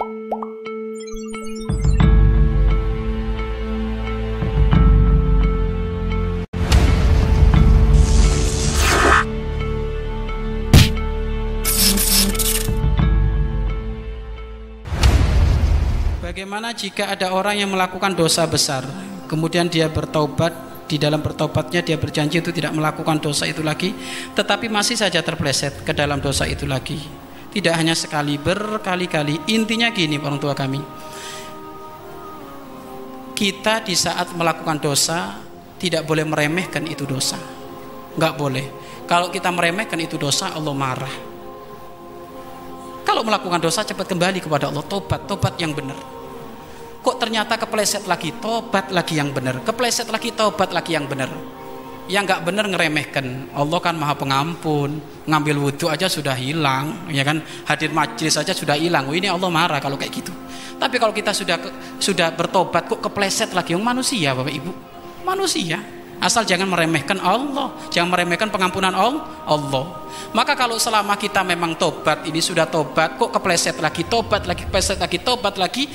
[0.00, 0.16] Bagaimana
[16.72, 18.88] jika ada orang yang melakukan dosa besar,
[19.28, 23.92] kemudian dia bertobat, di dalam bertobatnya dia berjanji untuk tidak melakukan dosa itu lagi,
[24.32, 27.28] tetapi masih saja terpleset ke dalam dosa itu lagi.
[27.50, 29.50] Tidak hanya sekali, berkali-kali.
[29.50, 30.78] Intinya gini orang tua kami.
[33.34, 35.40] Kita di saat melakukan dosa
[35.80, 37.40] tidak boleh meremehkan itu dosa.
[38.14, 38.66] Nggak boleh.
[39.10, 41.14] Kalau kita meremehkan itu dosa, Allah marah.
[43.02, 46.20] Kalau melakukan dosa cepat kembali kepada Allah, tobat, tobat yang benar
[47.00, 51.32] kok ternyata kepleset lagi tobat lagi yang benar kepleset lagi tobat lagi yang benar
[52.10, 53.54] yang nggak benar ngeremehkan.
[53.54, 54.98] Allah kan maha pengampun.
[55.30, 57.38] Ngambil wudhu aja sudah hilang ya kan?
[57.70, 59.06] Hadir majlis aja sudah hilang.
[59.14, 60.34] Ini Allah marah kalau kayak gitu.
[60.74, 61.56] Tapi kalau kita sudah
[62.02, 63.78] sudah bertobat kok kepleset lagi?
[63.78, 64.74] Yang manusia bapak ibu.
[65.22, 65.78] Manusia.
[66.20, 67.72] Asal jangan meremehkan Allah.
[67.94, 69.86] Jangan meremehkan pengampunan Allah.
[70.34, 74.02] Maka kalau selama kita memang tobat ini sudah tobat kok kepleset lagi?
[74.04, 75.86] Tobat lagi kepleset lagi tobat lagi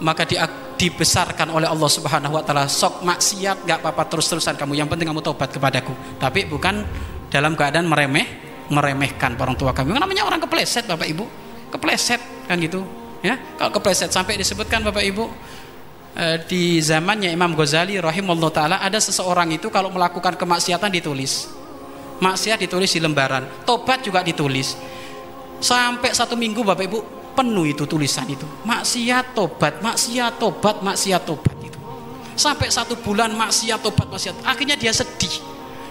[0.00, 0.34] maka di,
[0.80, 2.64] dibesarkan oleh Allah Subhanahu wa taala.
[2.64, 4.80] Sok maksiat nggak apa-apa terus-terusan kamu.
[4.80, 6.80] Yang penting kamu tobat kepadaku tapi bukan
[7.28, 11.24] dalam keadaan meremeh meremehkan orang tua kami namanya orang kepleset Bapak Ibu.
[11.68, 12.80] Kepleset kan gitu
[13.20, 13.36] ya.
[13.60, 15.24] Kalau kepleset sampai disebutkan Bapak Ibu
[16.16, 21.52] eh, di zamannya Imam Ghazali rahimahullah taala ada seseorang itu kalau melakukan kemaksiatan ditulis.
[22.24, 23.44] Maksiat ditulis di lembaran.
[23.68, 24.76] Tobat juga ditulis.
[25.60, 28.46] Sampai satu minggu Bapak Ibu penuh itu tulisan itu.
[28.66, 31.78] Maksiat tobat maksiat tobat maksiat tobat itu.
[32.34, 34.42] Sampai satu bulan maksiat tobat maksiat.
[34.46, 35.42] Akhirnya dia sedih.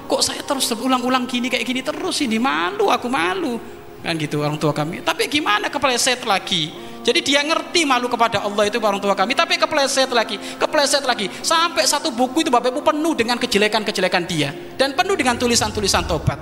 [0.09, 2.41] Kok saya terus terulang-ulang gini kayak gini terus ini?
[2.41, 3.61] Malu aku malu.
[4.01, 5.05] Kan gitu orang tua kami.
[5.05, 9.33] Tapi gimana kepleset lagi jadi dia ngerti malu kepada Allah itu orang tua kami.
[9.33, 11.25] Tapi kepleset lagi kepleset lagi.
[11.41, 14.53] Sampai satu buku itu Bapak Ibu penuh dengan kejelekan-kejelekan dia.
[14.77, 16.37] Dan penuh dengan tulisan-tulisan tobat.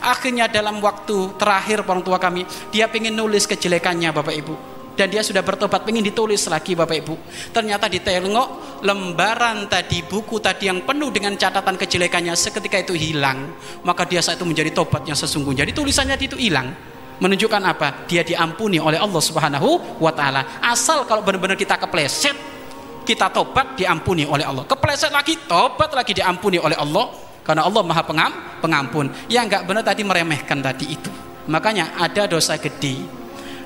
[0.00, 4.54] Akhirnya dalam waktu terakhir orang tua kami dia ingin nulis kejelekannya Bapak Ibu.
[4.96, 7.14] Dan dia sudah bertobat ingin ditulis lagi Bapak Ibu.
[7.52, 13.52] Ternyata ditengok lembaran tadi buku tadi yang penuh dengan catatan kejelekannya seketika itu hilang.
[13.84, 15.68] Maka dia saat itu menjadi tobatnya sesungguhnya.
[15.68, 17.88] Jadi tulisannya itu hilang menunjukkan apa?
[18.08, 20.60] Dia diampuni oleh Allah Subhanahu wa taala.
[20.60, 22.36] Asal kalau benar-benar kita kepleset
[23.06, 24.66] kita tobat diampuni oleh Allah.
[24.66, 27.24] Kepleset lagi tobat lagi diampuni oleh Allah.
[27.46, 29.06] Karena Allah maha pengam, pengampun.
[29.30, 31.12] Yang nggak benar tadi meremehkan tadi itu.
[31.46, 32.98] Makanya ada dosa gede.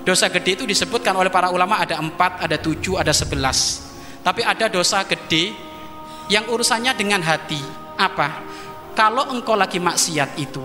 [0.04, 3.88] Dosa gede itu disebutkan oleh para ulama ada empat, ada tujuh, ada sebelas.
[4.20, 5.56] Tapi ada dosa gede
[6.28, 7.60] yang urusannya dengan hati.
[7.96, 8.50] Apa?
[9.00, 10.60] kalau engkau lagi maksiat itu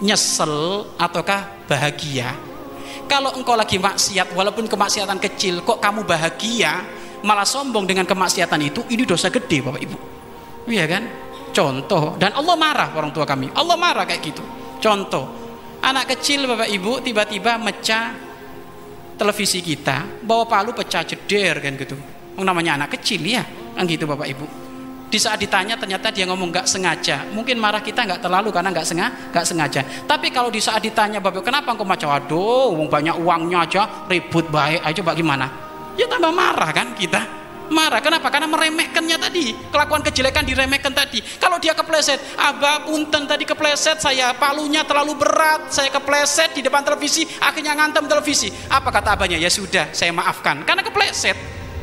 [0.00, 2.34] nyesel ataukah bahagia?
[3.04, 6.84] Kalau engkau lagi maksiat walaupun kemaksiatan kecil kok kamu bahagia?
[7.24, 9.96] Malah sombong dengan kemaksiatan itu ini dosa gede Bapak Ibu.
[10.68, 11.02] Iya kan?
[11.54, 13.48] Contoh dan Allah marah orang tua kami.
[13.54, 14.44] Allah marah kayak gitu.
[14.82, 15.24] Contoh
[15.84, 18.16] anak kecil bapak ibu tiba-tiba mecah
[19.14, 21.94] televisi kita bawa palu pecah jeder kan gitu.
[22.42, 23.46] Namanya anak kecil ya
[23.76, 24.63] kan gitu bapak ibu
[25.14, 27.22] di saat ditanya ternyata dia ngomong nggak sengaja.
[27.30, 29.80] Mungkin marah kita nggak terlalu karena nggak sengaja nggak sengaja.
[30.10, 34.82] Tapi kalau di saat ditanya bapak kenapa engkau macam waduh banyak uangnya aja ribut baik
[34.82, 35.46] aja bagaimana
[35.94, 37.46] ya tambah marah kan kita.
[37.64, 38.28] Marah kenapa?
[38.28, 39.56] Karena meremehkannya tadi.
[39.72, 41.24] Kelakuan kejelekan diremehkan tadi.
[41.40, 46.84] Kalau dia kepleset abah punten tadi kepleset saya palunya terlalu berat saya kepleset di depan
[46.84, 48.52] televisi akhirnya ngantem televisi.
[48.68, 49.40] Apa kata abahnya?
[49.40, 50.66] Ya sudah saya maafkan.
[50.66, 51.38] Karena kepleset.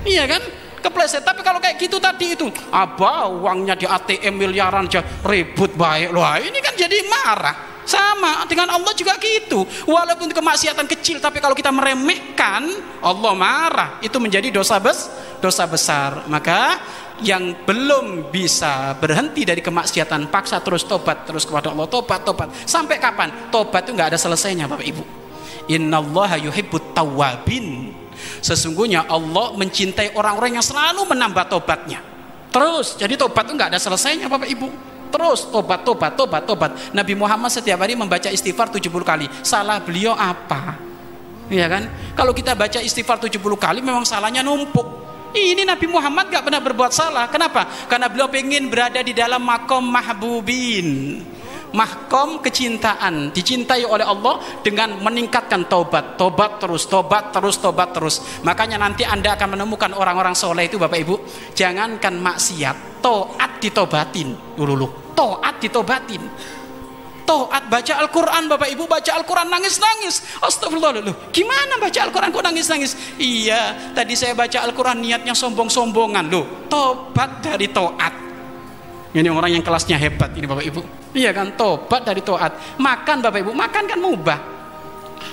[0.06, 1.22] Iya kan kepleset.
[1.22, 6.09] Tapi kalau kayak gitu tadi itu abah uangnya di ATM miliaran aja ribut baik.
[6.12, 7.56] Loh ini kan jadi marah.
[7.81, 9.66] Sama dengan Allah juga gitu.
[9.90, 12.66] Walaupun kemaksiatan kecil tapi kalau kita meremehkan
[13.02, 13.90] Allah marah.
[14.02, 15.09] Itu menjadi dosa bes
[15.42, 16.25] dosa besar.
[16.30, 16.78] Maka
[17.22, 22.50] yang belum bisa berhenti dari kemaksiatan paksa terus tobat terus kepada Allah tobat tobat.
[22.66, 23.50] Sampai kapan?
[23.53, 25.03] Tobat itu nggak ada selesainya Bapak Ibu.
[25.69, 27.94] Innallaha yuhibbut tawabin
[28.39, 32.00] sesungguhnya Allah mencintai orang-orang yang selalu menambah tobatnya.
[32.51, 34.68] Terus jadi tobat itu nggak ada selesainya Bapak Ibu.
[35.12, 36.71] Terus tobat tobat tobat tobat.
[36.95, 39.27] Nabi Muhammad setiap hari membaca istighfar 70 kali.
[39.44, 40.80] Salah beliau apa?
[41.51, 41.91] Ya kan?
[42.15, 45.03] Kalau kita baca istighfar 70 kali memang salahnya numpuk.
[45.31, 47.31] Ini Nabi Muhammad gak pernah berbuat salah.
[47.31, 47.63] Kenapa?
[47.88, 51.19] Karena beliau ingin berada di dalam makom mahbubin
[51.71, 58.21] mahkom kecintaan dicintai oleh Allah dengan meningkatkan tobat tobat terus tobat terus tobat terus.
[58.44, 61.15] Makanya nanti anda akan menemukan orang-orang soleh itu bapak ibu.
[61.56, 64.56] Jangankan maksiat toat ditobatin.
[64.56, 66.23] Dulu toat ditobatin.
[67.21, 68.89] Toat baca Al-Quran Bapak Ibu.
[68.89, 70.41] Baca Al-Quran nangis-nangis.
[70.41, 71.00] Astagfirullah
[71.31, 72.91] Gimana baca Al-Quran kok nangis-nangis?
[73.15, 76.27] Iya tadi saya baca Al-Quran niatnya sombong-sombongan.
[76.27, 78.20] Loh Tobat dari toat
[79.12, 80.81] Ini orang yang kelasnya hebat ini Bapak Ibu.
[81.12, 82.80] Iya kan tobat dari toat.
[82.80, 84.40] Makan Bapak Ibu makan kan mubah.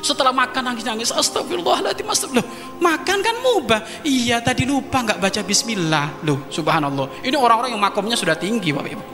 [0.02, 3.80] Setelah makan nangis-nangis astagfirullahaladzim astagfirullah makan kan mubah.
[4.02, 6.26] Iya tadi lupa nggak baca bismillah.
[6.26, 7.22] Loh subhanallah.
[7.22, 9.04] Ini orang-orang yang makomnya sudah tinggi Bapak Ibu.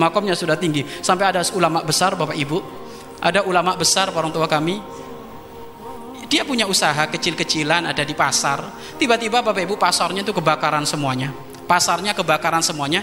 [0.00, 0.80] Makomnya sudah tinggi.
[1.04, 2.58] Sampai ada ulama besar Bapak Ibu.
[3.20, 4.80] Ada ulama besar orang tua kami.
[6.26, 8.64] Dia punya usaha kecil-kecilan ada di pasar.
[8.96, 11.36] Tiba-tiba Bapak Ibu pasarnya itu kebakaran semuanya.
[11.66, 13.02] Pasarnya kebakaran semuanya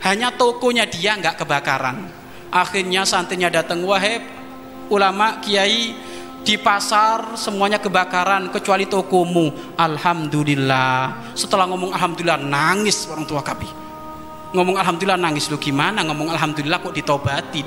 [0.00, 2.08] hanya tokonya dia nggak kebakaran.
[2.50, 4.20] Akhirnya santrinya datang wahai
[4.90, 5.94] ulama kiai
[6.40, 9.76] di pasar semuanya kebakaran kecuali tokomu.
[9.76, 11.32] Alhamdulillah.
[11.36, 13.80] Setelah ngomong Alhamdulillah nangis orang tua kami
[14.50, 17.66] ngomong alhamdulillah nangis lu gimana ngomong alhamdulillah kok ditobatin?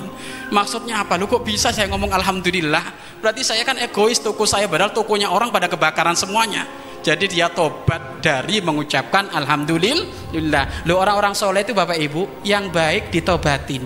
[0.51, 1.15] Maksudnya apa?
[1.15, 2.83] Lu kok bisa saya ngomong alhamdulillah?
[3.23, 6.67] Berarti saya kan egois toko saya padahal tokonya orang pada kebakaran semuanya
[7.03, 13.83] jadi dia tobat dari mengucapkan alhamdulillah lu orang-orang soleh itu bapak ibu yang baik ditobatin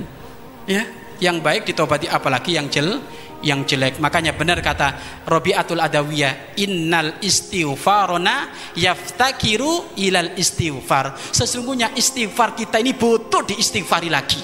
[0.69, 0.86] ya
[1.18, 3.02] yang baik ditobati apalagi yang jel
[3.46, 4.02] yang jelek.
[4.02, 11.14] Makanya benar kata Robiatul Adawiyah, innal istighfarona yaftakiru ilal istighfar.
[11.34, 14.42] Sesungguhnya istighfar kita ini butuh diistighfari lagi.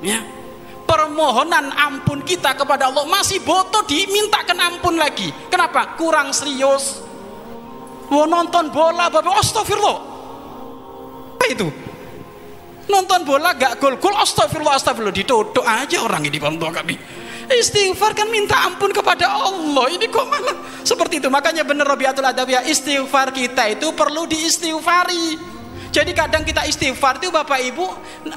[0.00, 0.20] Ya.
[0.88, 5.30] Permohonan ampun kita kepada Allah masih butuh dimintakan ampun lagi.
[5.46, 5.94] Kenapa?
[5.94, 7.09] Kurang serius.
[8.10, 9.98] Wah nonton bola, bapak astagfirullah.
[11.38, 11.68] Apa itu?
[12.90, 15.14] Nonton bola gak gol-gol astagfirullah astagfirullah.
[15.14, 17.20] Ditutup aja orang ini bang kami
[17.50, 19.90] istighfar kan minta ampun kepada Allah.
[19.90, 21.26] Ini kok malah seperti itu?
[21.26, 25.50] Makanya benar Robiatul Adawiyah istighfar kita itu perlu diistighfari.
[25.90, 27.86] Jadi kadang kita istighfar itu Bapak Ibu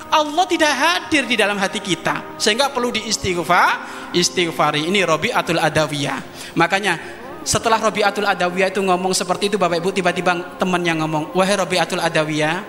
[0.10, 2.42] Allah tidak hadir di dalam hati kita.
[2.42, 4.90] Sehingga perlu diistighfar istighfari.
[4.90, 6.98] Ini Robiatul Adawiyah makanya
[7.44, 12.63] setelah Robiatul Adawiyah itu ngomong seperti itu Bapak Ibu tiba-tiba temannya ngomong wahai Robiatul Adawiyah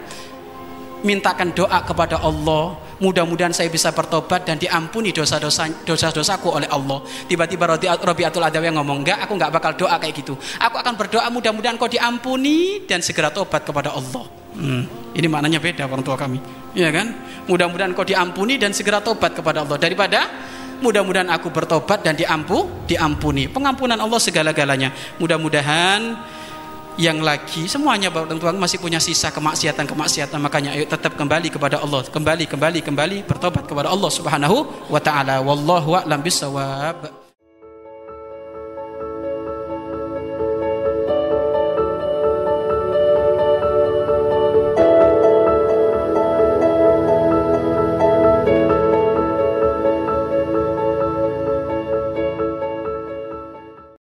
[1.04, 2.80] mintakan doa kepada Allah.
[2.98, 7.04] Mudah-mudahan saya bisa bertobat dan diampuni dosa-dosa dosa-dosaku oleh Allah.
[7.28, 7.68] Tiba-tiba
[8.00, 10.34] Robiatul Adawi ngomong enggak aku enggak bakal doa kayak gitu.
[10.58, 14.26] Aku akan berdoa mudah-mudahan kau diampuni dan segera tobat kepada Allah.
[14.54, 14.86] Hmm.
[15.18, 16.38] ini maknanya beda orang tua kami.
[16.78, 17.10] Ya kan?
[17.50, 19.74] Mudah-mudahan kau diampuni dan segera tobat kepada Allah.
[19.76, 20.30] Daripada
[20.80, 24.90] mudah-mudahan aku bertobat dan diampu diampuni pengampunan Allah segala-galanya.
[25.20, 26.16] Mudah-mudahan
[26.94, 30.38] yang lagi semuanya Bapak dan masih punya sisa kemaksiatan-kemaksiatan.
[30.38, 32.06] Makanya ayo tetap kembali kepada Allah.
[32.06, 35.42] Kembali kembali kembali bertobat kepada Allah Subhanahu wa taala.
[35.42, 37.23] Wallahu a'lam bisawab